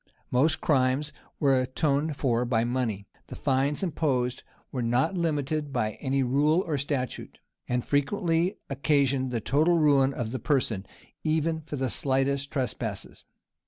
[]Most 0.31 0.61
crimes 0.61 1.13
were 1.39 1.61
atoned 1.61 2.15
for 2.17 2.43
by 2.43 2.63
money; 2.63 3.05
the 3.27 3.35
fines 3.35 3.83
imposed 3.83 4.41
were 4.71 4.81
not 4.81 5.15
limited 5.15 5.71
by 5.71 5.91
any 6.01 6.23
rule 6.23 6.63
or 6.65 6.75
statute; 6.75 7.37
and 7.69 7.85
frequently 7.85 8.57
occasioned 8.67 9.29
the 9.29 9.39
total 9.41 9.77
ruin 9.77 10.11
of 10.11 10.31
the 10.31 10.39
person, 10.39 10.87
even 11.23 11.61
for 11.61 11.75
the 11.75 11.87
slightest 11.87 12.49
trespasses. 12.51 13.25